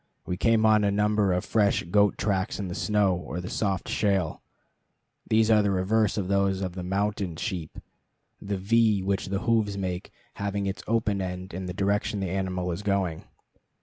[0.25, 3.87] We came on a number of fresh goat tracks in the snow or the soft
[3.87, 4.41] shale.
[5.29, 7.77] These are the reverse of those of the mountain sheep,
[8.41, 10.11] the V which the hoofs make
[10.41, 13.25] having its open end in the direction the animal is going.